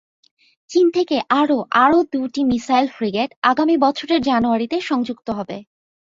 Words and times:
চীন 0.69 0.85
থেকে 0.91 1.17
আরও 1.33 1.57
আরও 1.83 1.99
দুটি 2.13 2.41
মিসাইল 2.43 2.85
ফ্রিগেট 2.95 3.29
আগামী 3.43 3.75
বছরের 3.77 4.19
জানুয়ারিতে 4.21 4.77
সংযুক্ত 4.81 5.27
হবে। 5.31 5.57